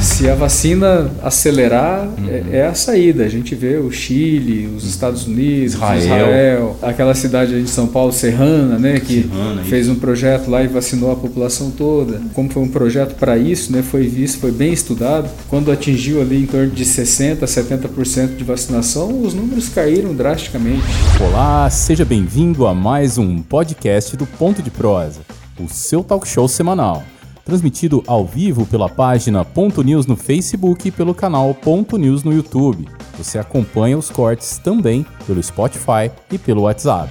[0.00, 2.28] Se a vacina acelerar, uhum.
[2.28, 3.24] é, é, a saída.
[3.24, 8.10] A gente vê o Chile, os Estados Unidos, Israel, Israel aquela cidade de São Paulo,
[8.10, 12.20] Serrana, né, que Serrana, fez um projeto lá e vacinou a população toda.
[12.32, 15.28] Como foi um projeto para isso, né, foi visto, foi bem estudado.
[15.48, 20.82] Quando atingiu ali em torno de 60, 70% de vacinação, os números caíram drasticamente.
[21.20, 25.20] Olá, seja bem-vindo a mais um podcast do Ponto de Prosa,
[25.58, 27.04] o seu talk show semanal
[27.50, 32.32] transmitido ao vivo pela página Ponto News no Facebook e pelo canal Ponto News no
[32.32, 32.86] YouTube.
[33.18, 37.10] Você acompanha os cortes também pelo Spotify e pelo WhatsApp.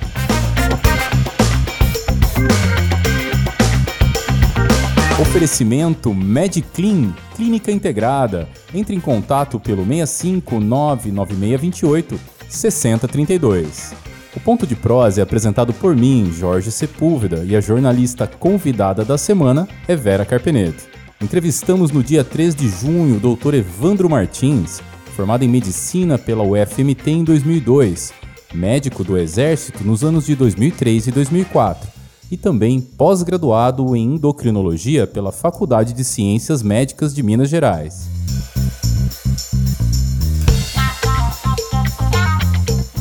[5.19, 8.47] Oferecimento MedClean, Clínica Integrada.
[8.73, 12.17] Entre em contato pelo 65 99628
[12.47, 14.08] 6032.
[14.39, 19.17] O Ponto de Prosa é apresentado por mim, Jorge Sepúlveda, e a jornalista convidada da
[19.17, 20.77] semana é Vera Carpenedo.
[21.21, 23.55] Entrevistamos no dia 3 de junho o Dr.
[23.55, 24.81] Evandro Martins,
[25.13, 28.13] formado em medicina pela UFMT em 2002,
[28.53, 31.89] médico do Exército nos anos de 2003 e 2004,
[32.31, 38.07] e também pós-graduado em endocrinologia pela Faculdade de Ciências Médicas de Minas Gerais.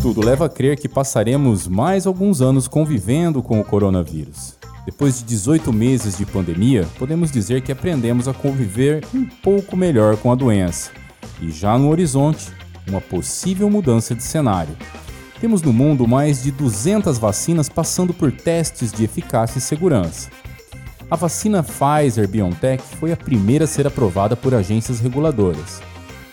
[0.09, 4.56] Tudo leva a crer que passaremos mais alguns anos convivendo com o coronavírus.
[4.87, 10.17] Depois de 18 meses de pandemia, podemos dizer que aprendemos a conviver um pouco melhor
[10.17, 10.92] com a doença.
[11.42, 12.51] E já no horizonte,
[12.89, 14.75] uma possível mudança de cenário.
[15.42, 20.31] Temos no mundo mais de 200 vacinas passando por testes de eficácia e segurança.
[21.11, 25.83] A vacina Pfizer BioNTech foi a primeira a ser aprovada por agências reguladoras.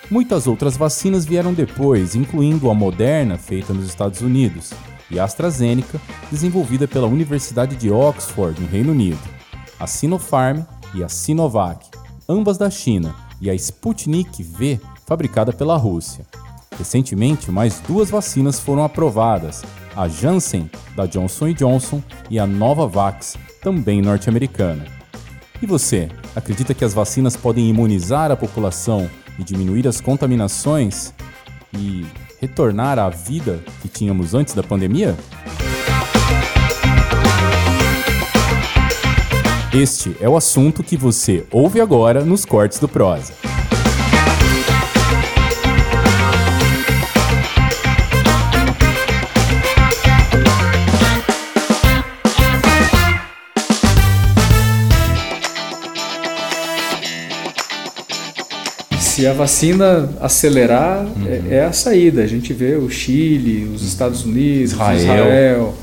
[0.09, 4.71] Muitas outras vacinas vieram depois, incluindo a Moderna, feita nos Estados Unidos,
[5.09, 5.99] e a AstraZeneca,
[6.31, 9.19] desenvolvida pela Universidade de Oxford, no Reino Unido,
[9.79, 10.61] a Sinopharm
[10.93, 11.87] e a Sinovac,
[12.29, 16.25] ambas da China, e a Sputnik V, fabricada pela Rússia.
[16.77, 19.63] Recentemente, mais duas vacinas foram aprovadas,
[19.95, 24.85] a Janssen, da Johnson Johnson, e a Novavax, também norte-americana.
[25.61, 31.13] E você, acredita que as vacinas podem imunizar a população e diminuir as contaminações
[31.73, 32.05] e
[32.39, 35.15] retornar à vida que tínhamos antes da pandemia?
[39.73, 43.44] Este é o assunto que você ouve agora nos cortes do Prosa.
[59.15, 61.25] Se a vacina acelerar, uhum.
[61.25, 62.21] é, é, a saída.
[62.21, 65.75] A gente vê o Chile, os Estados Unidos, Israel, Israel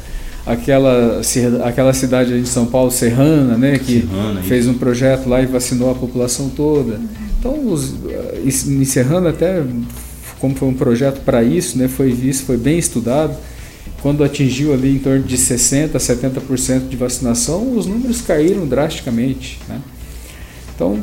[0.46, 1.22] aquela,
[1.64, 5.90] aquela cidade de São Paulo, Serrana, né, que Serrana, fez um projeto lá e vacinou
[5.90, 7.00] a população toda.
[7.38, 7.94] Então, os,
[8.44, 9.62] em Serrana até,
[10.38, 13.34] como foi um projeto para isso, né, foi visto, foi bem estudado,
[14.02, 19.58] quando atingiu ali em torno de 60%, 70% de vacinação, os números caíram drasticamente.
[19.66, 19.80] Né?
[20.74, 21.02] Então,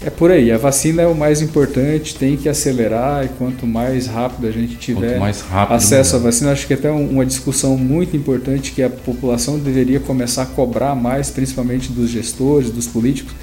[0.00, 4.06] é por aí, a vacina é o mais importante, tem que acelerar e quanto mais
[4.06, 8.70] rápido a gente tiver rápido, acesso à vacina, acho que até uma discussão muito importante
[8.70, 13.34] que a população deveria começar a cobrar mais, principalmente dos gestores, dos políticos,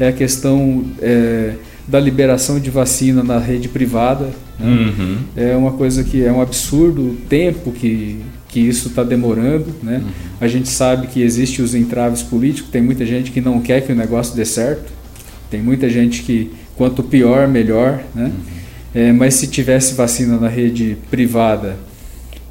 [0.00, 1.54] é a questão é,
[1.86, 4.30] da liberação de vacina na rede privada.
[4.58, 4.66] Né?
[4.66, 5.18] Uhum.
[5.36, 9.66] É uma coisa que é um absurdo o tempo que, que isso está demorando.
[9.82, 10.02] Né?
[10.04, 10.10] Uhum.
[10.40, 13.92] A gente sabe que existe os entraves políticos, tem muita gente que não quer que
[13.92, 14.97] o negócio dê certo.
[15.50, 18.24] Tem muita gente que quanto pior, melhor, né?
[18.24, 18.58] Uhum.
[18.94, 21.76] É, mas se tivesse vacina na rede privada,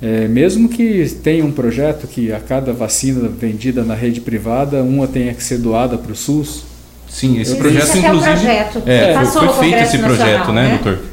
[0.02, 5.08] é, mesmo que tenha um projeto que a cada vacina vendida na rede privada, uma
[5.08, 6.64] tenha que ser doada para o SUS.
[7.10, 8.32] Sim, esse projeto inclusive.
[8.32, 8.84] Projeto.
[8.86, 11.04] É, foi, foi feito esse projeto, né, né, doutor?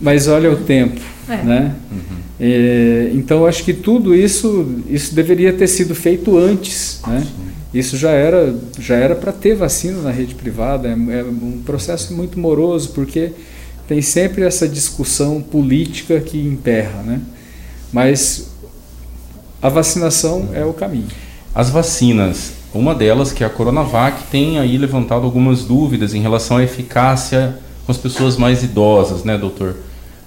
[0.00, 1.36] Mas olha o tempo, é.
[1.36, 1.74] né?
[1.90, 2.16] Uhum.
[2.40, 7.20] É, então acho que tudo isso, isso deveria ter sido feito antes, né?
[7.20, 7.53] Sim.
[7.74, 10.88] Isso já era já era para ter vacina na rede privada.
[10.88, 13.32] É, é, um processo muito moroso porque
[13.88, 17.20] tem sempre essa discussão política que emperra, né?
[17.92, 18.50] Mas
[19.60, 21.08] a vacinação é o caminho.
[21.54, 26.58] As vacinas, uma delas que é a Coronavac, tem aí levantado algumas dúvidas em relação
[26.58, 29.76] à eficácia com as pessoas mais idosas, né, doutor?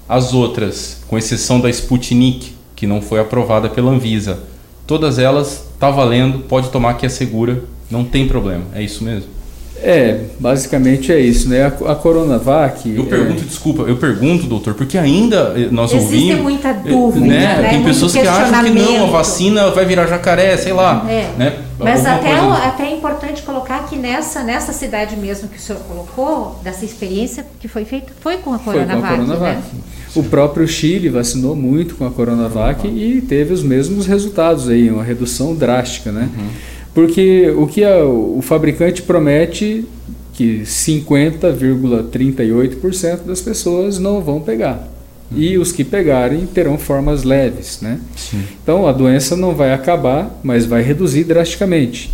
[0.07, 4.39] As outras, com exceção da Sputnik, que não foi aprovada pela Anvisa,
[4.87, 8.63] todas elas tá valendo, pode tomar que é segura, não tem problema.
[8.73, 9.37] É isso mesmo?
[9.81, 11.65] É, basicamente é isso, né?
[11.65, 12.89] A, a Coronavac.
[12.89, 13.45] Eu pergunto, é...
[13.45, 16.29] desculpa, eu pergunto, doutor, porque ainda eh, nós Existe ouvimos.
[16.29, 17.61] Existe muita dúvida, né?
[17.61, 17.69] né?
[17.69, 21.05] Tem pessoas que acham que não, a vacina vai virar jacaré, sei lá.
[21.07, 21.29] É.
[21.37, 21.59] Né?
[21.77, 26.59] Mas até, até é importante colocar que nessa, nessa cidade mesmo que o senhor colocou,
[26.63, 28.99] dessa experiência que foi feita, foi com a Coronavac.
[28.99, 29.55] Foi com a Coronavac.
[29.57, 29.81] Né?
[30.17, 35.03] O próprio Chile vacinou muito com a Coronavac e teve os mesmos resultados aí, uma
[35.03, 36.27] redução drástica, né?
[36.35, 36.47] Uhum.
[36.93, 39.85] Porque o que a, o fabricante promete
[40.33, 44.87] que 50,38% das pessoas não vão pegar.
[45.31, 45.37] Uhum.
[45.37, 47.99] E os que pegarem terão formas leves, né?
[48.15, 48.41] Sim.
[48.63, 52.11] Então a doença não vai acabar, mas vai reduzir drasticamente.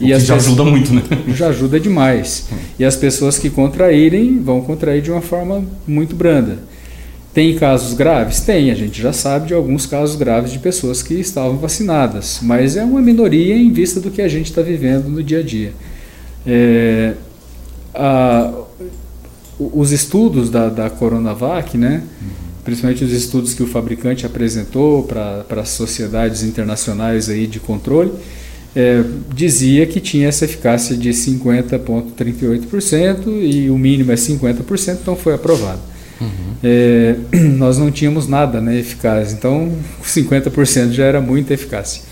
[0.00, 1.02] O e já pessoas, ajuda muito, né?
[1.36, 2.46] Já ajuda demais.
[2.50, 2.58] Uhum.
[2.80, 6.58] E as pessoas que contraírem vão contrair de uma forma muito branda.
[7.34, 8.40] Tem casos graves?
[8.40, 12.76] Tem, a gente já sabe de alguns casos graves de pessoas que estavam vacinadas, mas
[12.76, 15.72] é uma minoria em vista do que a gente está vivendo no dia a dia.
[16.46, 17.14] É,
[17.92, 18.54] a,
[19.58, 22.04] os estudos da, da Coronavac, né,
[22.62, 28.12] principalmente os estudos que o fabricante apresentou para as sociedades internacionais aí de controle,
[28.76, 29.02] é,
[29.34, 35.80] dizia que tinha essa eficácia de 50,38% e o mínimo é 50%, então foi aprovado.
[36.20, 36.54] Uhum.
[36.62, 37.16] É,
[37.56, 39.72] nós não tínhamos nada né, eficaz, então
[40.04, 42.02] 50% já era muita eficácia.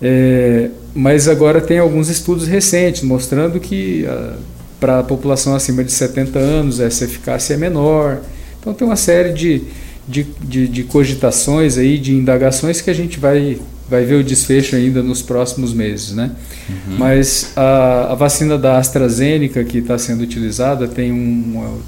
[0.00, 4.34] É, mas agora tem alguns estudos recentes mostrando que ah,
[4.80, 8.20] para a população acima de 70 anos essa eficácia é menor.
[8.60, 9.62] Então tem uma série de,
[10.08, 14.74] de, de, de cogitações aí, de indagações que a gente vai, vai ver o desfecho
[14.74, 16.12] ainda nos próximos meses.
[16.12, 16.32] Né?
[16.68, 16.96] Uhum.
[16.98, 21.78] Mas a, a vacina da AstraZeneca que está sendo utilizada tem um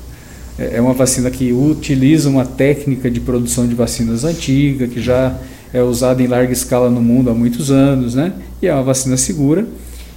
[0.59, 5.37] é, é uma vacina que utiliza uma técnica de produção de vacinas antiga, que já
[5.73, 8.33] é usada em larga escala no mundo há muitos anos, né?
[8.62, 9.67] E é uma vacina segura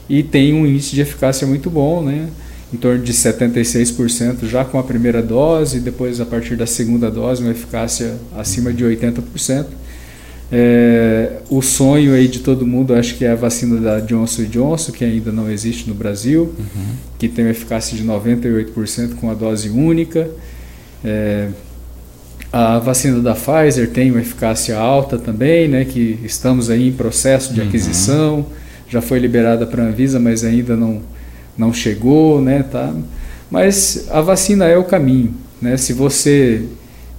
[0.09, 2.27] e tem um índice de eficácia muito bom, né?
[2.73, 7.41] Em torno de 76% já com a primeira dose, depois a partir da segunda dose
[7.41, 9.65] uma eficácia acima de 80%.
[10.51, 14.91] É, o sonho aí de todo mundo, acho que é a vacina da Johnson Johnson,
[14.91, 16.85] que ainda não existe no Brasil, uhum.
[17.19, 20.29] que tem uma eficácia de 98% com a dose única.
[21.03, 21.49] É,
[22.51, 27.53] a vacina da Pfizer tem uma eficácia alta também, né, que estamos aí em processo
[27.53, 27.67] de uhum.
[27.67, 28.45] aquisição,
[28.87, 31.01] já foi liberada para a Anvisa, mas ainda não,
[31.57, 32.93] não chegou, né, tá?
[33.51, 35.77] Mas a vacina é o caminho, né?
[35.77, 36.63] Se você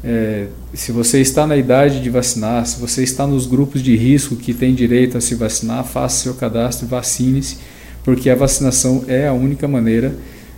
[0.09, 4.37] é, se você está na idade de vacinar, se você está nos grupos de risco
[4.37, 7.59] que tem direito a se vacinar, faça seu cadastro vacine-se,
[8.03, 10.15] porque a vacinação é a única maneira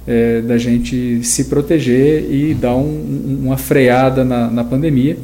[0.07, 5.17] é, da gente se proteger e dar um, uma freada na, na pandemia.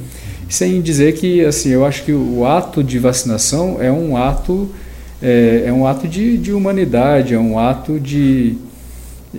[0.49, 4.69] Sem dizer que, assim, eu acho que o ato de vacinação é um ato,
[5.23, 8.57] é, é um ato de, de humanidade, é um ato de,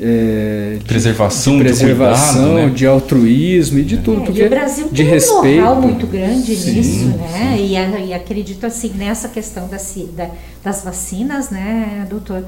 [0.02, 2.74] é, de preservação, de, preservação, de, cuidado, né?
[2.76, 4.22] de altruísmo e de tudo.
[4.22, 5.64] É, porque e o Brasil de tem respeito.
[5.66, 7.58] um muito grande sim, nisso, né?
[7.60, 7.74] E,
[8.08, 9.78] e, acredito assim nessa questão da,
[10.16, 10.30] da,
[10.64, 12.46] das vacinas, né, doutor?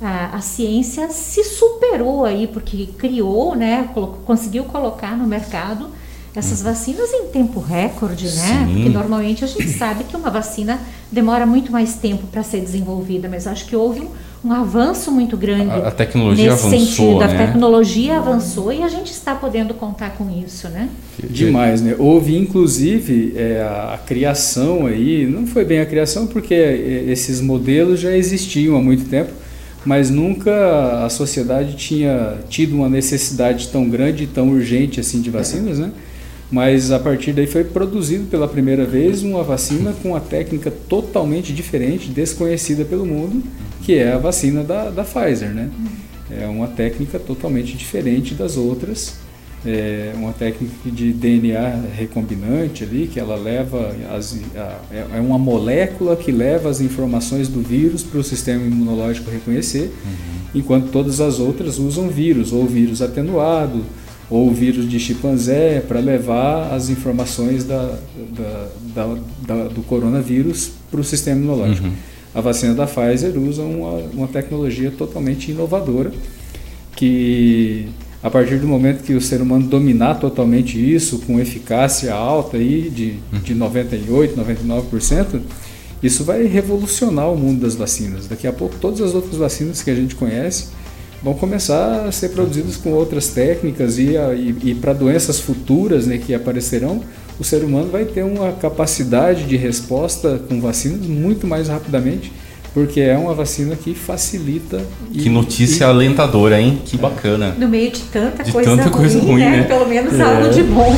[0.00, 3.88] A, a, ciência se superou aí porque criou, né,
[4.24, 5.90] conseguiu colocar no mercado
[6.34, 6.64] essas hum.
[6.64, 8.66] vacinas em tempo recorde, né?
[8.66, 8.74] Sim.
[8.74, 13.28] Porque normalmente a gente sabe que uma vacina demora muito mais tempo para ser desenvolvida,
[13.28, 14.10] mas acho que houve um
[14.44, 15.70] um avanço muito grande.
[15.70, 17.18] A, a tecnologia nesse avançou, sentido.
[17.18, 17.24] Né?
[17.24, 20.88] A tecnologia avançou e a gente está podendo contar com isso, né?
[21.22, 21.94] Demais, né?
[21.98, 27.40] Houve inclusive é, a, a, criação aí, não foi bem a criação porque é, esses
[27.40, 29.30] modelos já existiam há muito tempo,
[29.84, 35.30] mas nunca a sociedade tinha tido uma necessidade tão grande e tão urgente assim de
[35.30, 35.92] vacinas, né?
[36.50, 41.50] Mas a partir daí foi produzido pela primeira vez uma vacina com uma técnica totalmente
[41.50, 43.42] diferente, desconhecida pelo mundo,
[43.82, 45.70] que é a vacina da, da Pfizer, né?
[46.30, 49.16] É uma técnica totalmente diferente das outras,
[49.64, 54.78] é uma técnica de DNA recombinante ali, que ela leva, as, a,
[55.14, 60.60] é uma molécula que leva as informações do vírus para o sistema imunológico reconhecer, uhum.
[60.60, 63.84] enquanto todas as outras usam vírus, ou vírus atenuado,
[64.30, 67.98] ou vírus de chimpanzé, para levar as informações da,
[68.94, 71.86] da, da, do coronavírus para o sistema imunológico.
[71.86, 72.11] Uhum.
[72.34, 76.12] A vacina da Pfizer usa uma, uma tecnologia totalmente inovadora
[76.96, 77.88] que
[78.22, 82.88] a partir do momento que o ser humano dominar totalmente isso com eficácia alta aí
[82.88, 85.40] de, de 98, 99%,
[86.02, 88.28] isso vai revolucionar o mundo das vacinas.
[88.28, 90.68] Daqui a pouco todas as outras vacinas que a gente conhece
[91.22, 96.18] vão começar a ser produzidas com outras técnicas e, e, e para doenças futuras né,
[96.18, 97.02] que aparecerão,
[97.38, 102.32] o ser humano vai ter uma capacidade de resposta com vacinas muito mais rapidamente,
[102.74, 104.82] porque é uma vacina que facilita.
[105.12, 106.80] Que notícia e, alentadora, hein?
[106.84, 106.98] Que é.
[106.98, 107.54] bacana.
[107.58, 109.56] No meio de tanta, de coisa, tanta ruim, coisa ruim, né?
[109.58, 109.62] né?
[109.64, 110.22] Pelo menos é.
[110.22, 110.96] algo de bom.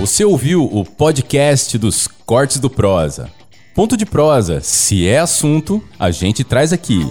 [0.00, 3.30] Você ouviu o podcast dos Cortes do Prosa.
[3.74, 4.60] Ponto de prosa.
[4.60, 7.06] Se é assunto, a gente traz aqui.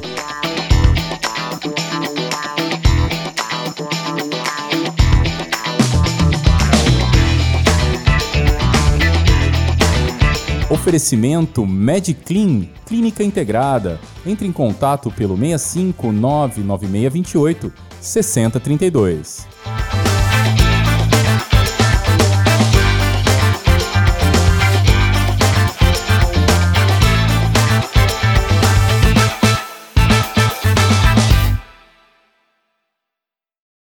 [10.82, 14.00] Oferecimento MedClean, clínica integrada.
[14.26, 17.72] Entre em contato pelo 65 99628
[18.02, 19.46] 6032.